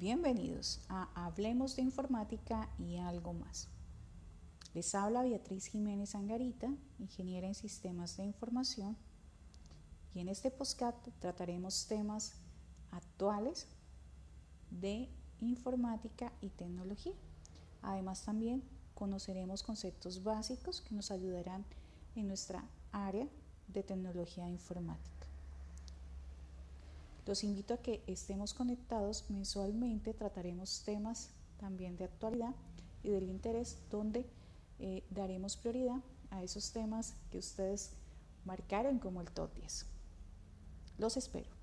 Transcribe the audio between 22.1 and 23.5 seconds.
en nuestra área